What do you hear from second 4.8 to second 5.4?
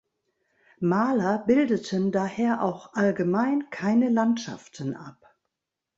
ab.